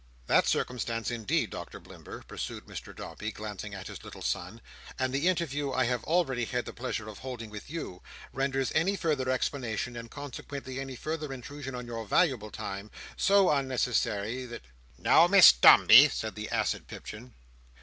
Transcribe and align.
"That 0.25 0.47
circumstance, 0.47 1.11
indeed, 1.11 1.51
Doctor 1.51 1.79
Blimber," 1.79 2.23
pursued 2.27 2.65
Mr 2.65 2.95
Dombey, 2.95 3.31
glancing 3.31 3.75
at 3.75 3.85
his 3.85 4.03
little 4.03 4.23
son, 4.23 4.59
"and 4.97 5.13
the 5.13 5.27
interview 5.27 5.73
I 5.73 5.83
have 5.85 6.03
already 6.05 6.45
had 6.45 6.65
the 6.65 6.73
pleasure 6.73 7.07
of 7.07 7.19
holding 7.19 7.51
with 7.51 7.69
you, 7.69 8.01
renders 8.33 8.71
any 8.73 8.95
further 8.95 9.29
explanation, 9.29 9.95
and 9.95 10.09
consequently, 10.09 10.79
any 10.79 10.95
further 10.95 11.31
intrusion 11.31 11.75
on 11.75 11.85
your 11.85 12.03
valuable 12.07 12.49
time, 12.49 12.89
so 13.15 13.51
unnecessary, 13.51 14.47
that—" 14.47 14.63
"Now, 14.97 15.27
Miss 15.27 15.51
Dombey!" 15.53 16.09
said 16.09 16.33
the 16.33 16.49
acid 16.49 16.87
Pipchin. 16.87 17.35